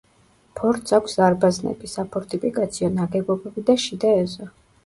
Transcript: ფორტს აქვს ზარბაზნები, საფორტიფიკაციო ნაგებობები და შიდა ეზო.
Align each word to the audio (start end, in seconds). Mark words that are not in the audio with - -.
ფორტს 0.59 0.95
აქვს 0.97 1.13
ზარბაზნები, 1.19 1.89
საფორტიფიკაციო 1.93 2.91
ნაგებობები 2.97 3.67
და 3.71 3.81
შიდა 3.85 4.19
ეზო. 4.27 4.53